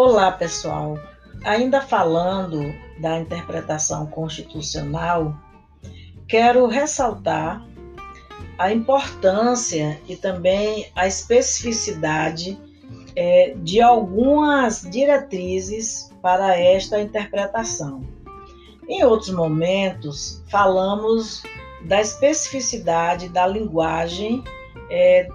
[0.00, 0.96] Olá, pessoal.
[1.42, 5.34] Ainda falando da interpretação constitucional,
[6.28, 7.66] quero ressaltar
[8.56, 12.56] a importância e também a especificidade
[13.16, 18.06] é, de algumas diretrizes para esta interpretação.
[18.88, 21.42] Em outros momentos, falamos
[21.88, 24.44] da especificidade da linguagem
[24.92, 25.28] é,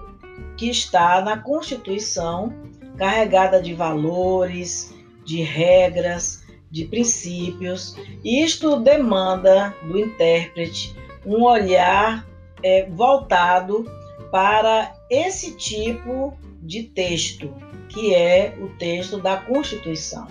[0.56, 2.50] que está na Constituição,
[2.96, 4.94] carregada de valores,
[5.24, 7.96] de regras, de princípios.
[8.24, 10.94] Isto demanda do intérprete
[11.24, 12.26] um olhar
[12.62, 13.84] é, voltado
[14.30, 17.54] para esse tipo de texto,
[17.88, 20.26] que é o texto da Constituição.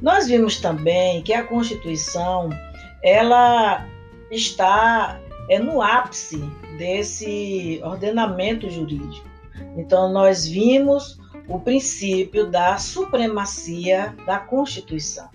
[0.00, 2.50] Nós vimos também que a Constituição
[3.02, 3.86] ela
[4.30, 6.38] está é no ápice
[6.76, 9.28] desse ordenamento jurídico.
[9.76, 15.28] Então nós vimos o princípio da supremacia da Constituição.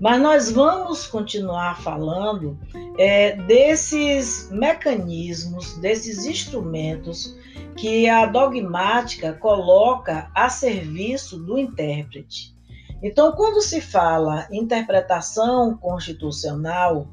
[0.00, 2.58] Mas nós vamos continuar falando
[2.98, 7.36] é, desses mecanismos, desses instrumentos
[7.76, 12.54] que a dogmática coloca a serviço do intérprete.
[13.02, 17.08] Então, quando se fala interpretação constitucional,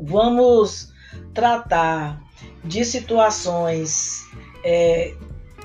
[0.00, 0.92] vamos
[1.32, 2.20] tratar
[2.64, 4.24] de situações
[4.64, 5.14] é,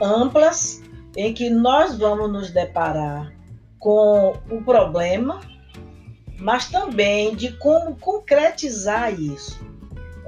[0.02, 0.84] amplas
[1.20, 3.34] em que nós vamos nos deparar
[3.78, 5.42] com o problema,
[6.38, 9.60] mas também de como concretizar isso,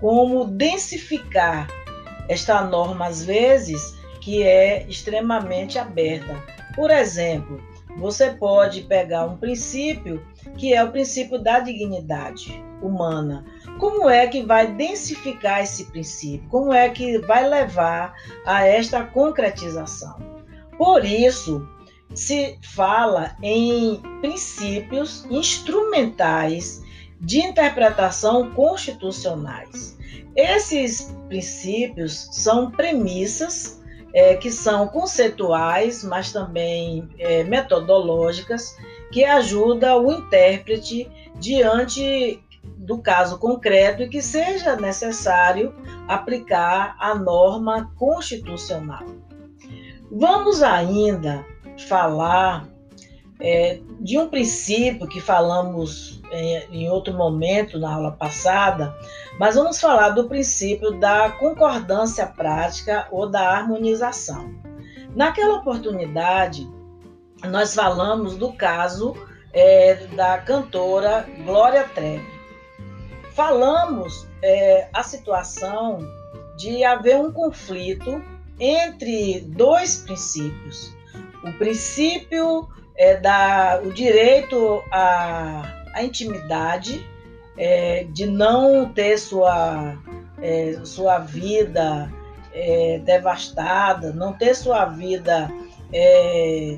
[0.02, 1.70] como densificar
[2.28, 6.36] esta norma, às vezes, que é extremamente aberta.
[6.76, 7.64] Por exemplo,
[7.96, 10.22] você pode pegar um princípio
[10.58, 13.46] que é o princípio da dignidade humana.
[13.80, 16.50] Como é que vai densificar esse princípio?
[16.50, 18.14] Como é que vai levar
[18.46, 20.31] a esta concretização?
[20.82, 21.70] Por isso,
[22.16, 26.82] se fala em princípios instrumentais
[27.20, 29.96] de interpretação constitucionais.
[30.36, 33.80] Esses princípios são premissas
[34.12, 38.76] é, que são conceituais, mas também é, metodológicas,
[39.12, 45.76] que ajudam o intérprete diante do caso concreto e que seja necessário
[46.08, 49.06] aplicar a norma constitucional.
[50.12, 51.46] Vamos ainda
[51.88, 52.68] falar
[53.40, 58.94] é, de um princípio que falamos em, em outro momento na aula passada,
[59.40, 64.54] mas vamos falar do princípio da concordância prática ou da harmonização.
[65.16, 66.70] Naquela oportunidade,
[67.50, 69.16] nós falamos do caso
[69.54, 72.30] é, da cantora Glória Trevi.
[73.34, 76.00] Falamos é, a situação
[76.58, 78.22] de haver um conflito
[78.62, 80.94] entre dois princípios.
[81.44, 85.64] O princípio é da o direito à,
[85.96, 87.04] à intimidade,
[87.58, 89.98] é, de não ter sua,
[90.40, 92.14] é, sua vida
[92.54, 95.52] é, devastada, não ter sua vida
[95.92, 96.78] é,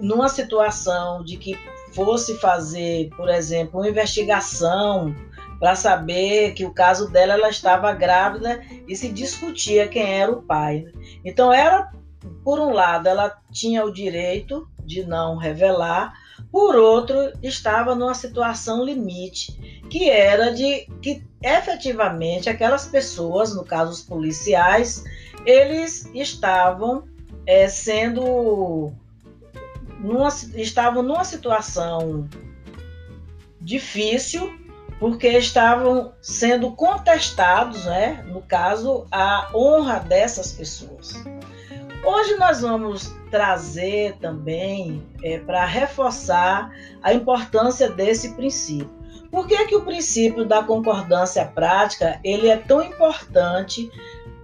[0.00, 1.56] numa situação de que
[1.94, 5.14] fosse fazer, por exemplo, uma investigação
[5.62, 10.42] para saber que o caso dela ela estava grávida e se discutia quem era o
[10.42, 10.86] pai.
[11.24, 11.92] Então era
[12.42, 16.14] por um lado ela tinha o direito de não revelar,
[16.50, 23.92] por outro estava numa situação limite, que era de que efetivamente aquelas pessoas, no caso
[23.92, 25.04] os policiais,
[25.46, 27.04] eles estavam
[27.46, 28.92] é, sendo
[30.00, 32.28] numa, estavam numa situação
[33.60, 34.60] difícil
[35.02, 41.12] porque estavam sendo contestados, né, no caso, a honra dessas pessoas.
[42.06, 46.70] Hoje nós vamos trazer também é, para reforçar
[47.02, 48.88] a importância desse princípio.
[49.28, 53.90] Por que, que o princípio da concordância prática ele é tão importante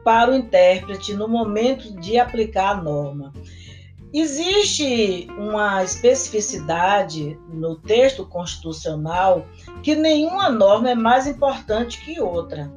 [0.02, 3.32] para o intérprete no momento de aplicar a norma?
[4.12, 9.46] Existe uma especificidade no texto constitucional
[9.82, 12.72] que nenhuma norma é mais importante que outra.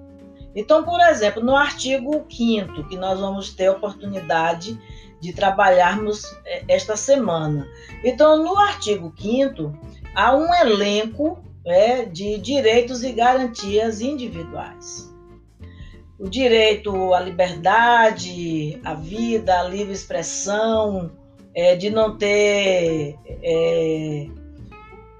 [0.54, 4.78] Então, por exemplo, no artigo 5 que nós vamos ter oportunidade
[5.22, 7.66] de trabalharmos é, esta semana.
[8.04, 9.72] Então, no artigo 5
[10.14, 15.10] há um elenco é, de direitos e garantias individuais.
[16.20, 21.10] O direito à liberdade, à vida, à livre expressão,
[21.56, 24.28] é, de não ter é,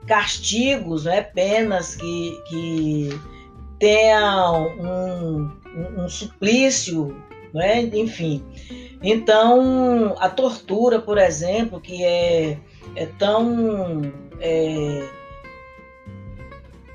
[0.08, 3.20] castigos, né, penas que, que
[3.80, 7.16] tenham um, um, suplício,
[7.54, 8.44] né, enfim.
[9.04, 12.58] Então, a tortura, por exemplo, que é
[12.96, 14.02] é tão
[14.40, 15.10] é,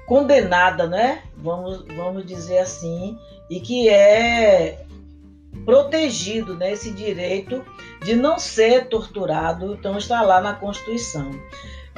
[0.06, 1.22] condenada, né?
[1.36, 3.18] Vamos, vamos dizer assim,
[3.50, 4.84] e que é
[5.64, 7.64] protegido né, esse direito
[8.06, 11.28] de não ser torturado, então está lá na Constituição.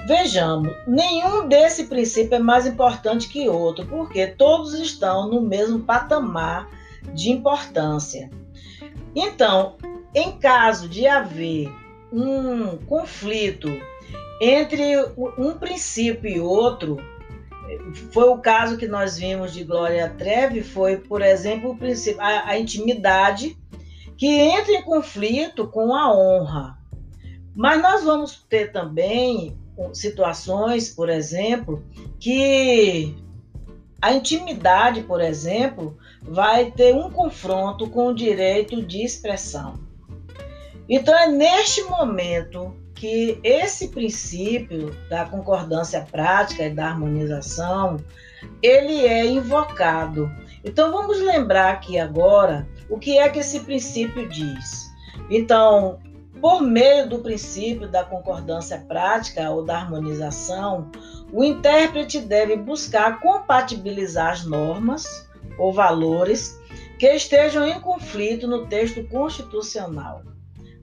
[0.06, 6.66] Vejamos, nenhum desse princípio é mais importante que outro, porque todos estão no mesmo patamar
[7.12, 8.30] de importância.
[9.14, 9.76] Então,
[10.14, 11.70] em caso de haver
[12.10, 13.68] um conflito
[14.40, 14.96] entre
[15.36, 16.96] um princípio e outro,
[18.12, 22.48] foi o caso que nós vimos de Glória Trevi, foi, por exemplo, o princípio, a,
[22.48, 23.58] a intimidade
[24.18, 26.76] que entra em conflito com a honra.
[27.54, 29.56] Mas nós vamos ter também
[29.94, 31.84] situações, por exemplo,
[32.18, 33.16] que
[34.02, 39.74] a intimidade, por exemplo, vai ter um confronto com o direito de expressão.
[40.88, 47.98] Então é neste momento que esse princípio da concordância prática e da harmonização,
[48.60, 50.28] ele é invocado.
[50.64, 54.90] Então vamos lembrar aqui agora o que é que esse princípio diz.
[55.30, 55.98] Então,
[56.40, 60.90] por meio do princípio da concordância prática ou da harmonização,
[61.32, 66.58] o intérprete deve buscar compatibilizar as normas ou valores
[66.98, 70.22] que estejam em conflito no texto constitucional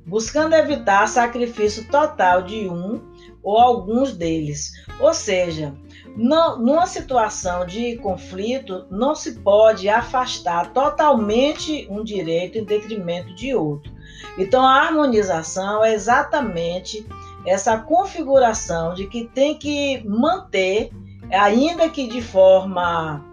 [0.06, 3.02] buscando evitar sacrifício total de um
[3.46, 4.74] ou alguns deles.
[5.00, 5.74] Ou seja,
[6.18, 13.54] não, numa situação de conflito, não se pode afastar totalmente um direito em detrimento de
[13.54, 13.94] outro.
[14.38, 17.06] Então, a harmonização é exatamente
[17.46, 20.90] essa configuração de que tem que manter,
[21.30, 23.24] ainda que de forma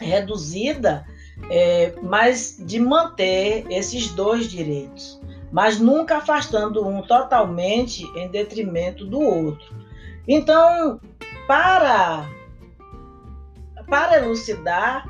[0.00, 1.04] reduzida,
[1.50, 5.20] é, mas de manter esses dois direitos
[5.52, 9.76] mas nunca afastando um totalmente em detrimento do outro.
[10.26, 10.98] Então,
[11.46, 12.26] para,
[13.86, 15.06] para elucidar,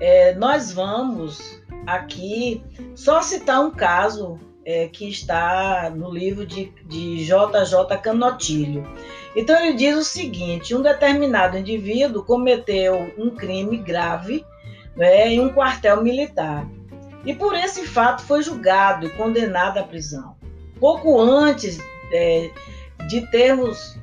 [0.00, 7.26] é, nós vamos aqui só citar um caso é, que está no livro de, de
[7.26, 8.84] JJ Canotilho.
[9.36, 14.46] Então, ele diz o seguinte: um determinado indivíduo cometeu um crime grave
[14.96, 16.66] né, em um quartel militar
[17.24, 20.36] e por esse fato foi julgado e condenado à prisão.
[20.78, 21.78] Pouco antes
[22.12, 22.50] é,
[23.08, 23.96] de termos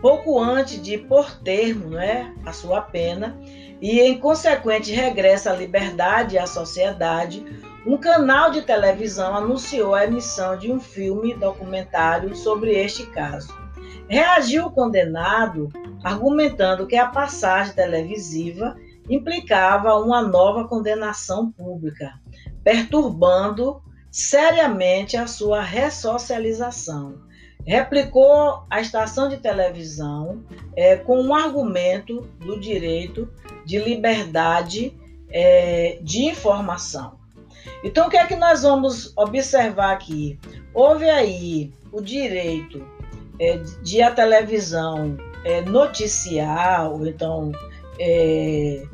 [0.00, 3.38] pouco antes de por termo né, a sua pena
[3.80, 7.44] e em consequente regresso à liberdade e à sociedade,
[7.86, 13.56] um canal de televisão anunciou a emissão de um filme documentário sobre este caso.
[14.08, 15.68] Reagiu o condenado
[16.02, 18.76] argumentando que a passagem televisiva
[19.08, 22.12] implicava uma nova condenação pública,
[22.62, 27.26] perturbando seriamente a sua ressocialização.
[27.66, 30.42] Replicou a estação de televisão
[30.74, 33.30] é, com um argumento do direito
[33.64, 34.96] de liberdade
[35.30, 37.18] é, de informação.
[37.84, 40.38] Então, o que é que nós vamos observar aqui?
[40.72, 42.86] Houve aí o direito
[43.38, 47.52] é, de a televisão é, noticiar, ou então
[47.98, 48.84] é,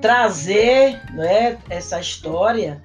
[0.00, 2.82] trazer né, essa história.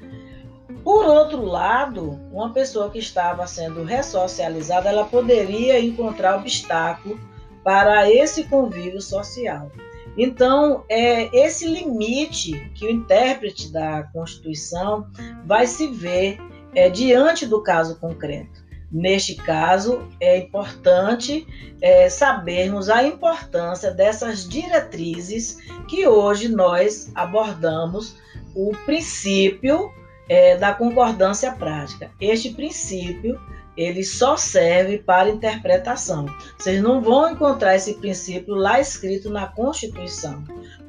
[0.84, 7.20] Por outro lado, uma pessoa que estava sendo ressocializada, ela poderia encontrar obstáculo
[7.64, 9.70] para esse convívio social.
[10.18, 15.08] Então, é esse limite que o intérprete da Constituição
[15.46, 16.40] vai se ver
[16.74, 18.67] é, diante do caso concreto.
[18.92, 21.46] Neste caso, é importante
[21.82, 28.16] é, sabermos a importância dessas diretrizes que hoje nós abordamos
[28.56, 29.92] o princípio
[30.30, 32.10] é, da concordância prática.
[32.20, 33.40] Este princípio
[33.76, 36.26] ele só serve para interpretação.
[36.58, 40.44] Vocês não vão encontrar esse princípio lá escrito na Constituição,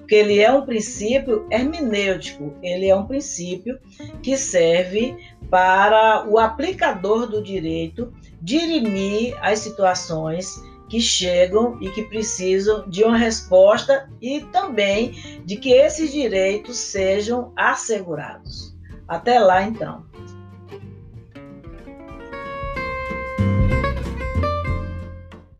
[0.09, 3.79] porque ele é um princípio hermenêutico, ele é um princípio
[4.23, 5.15] que serve
[5.51, 8.11] para o aplicador do direito
[8.41, 15.73] dirimir as situações que chegam e que precisam de uma resposta e também de que
[15.73, 18.75] esses direitos sejam assegurados.
[19.07, 20.08] Até lá, então.